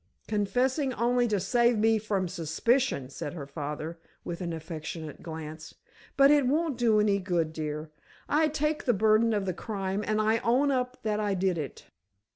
[0.27, 5.75] "Confessing only to save me from suspicion," said her father, with an affectionate glance.
[6.17, 7.91] "But it won't do any good, dear.
[8.27, 11.85] I take the burden of the crime and I own up that I did it.